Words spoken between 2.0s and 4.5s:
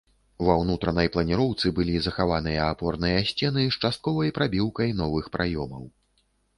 захаваныя апорныя сцены з частковай